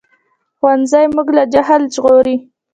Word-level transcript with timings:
ښوونځی 0.57 1.05
موږ 1.15 1.27
له 1.37 1.43
جهل 1.53 1.81
ژغوري 1.95 2.35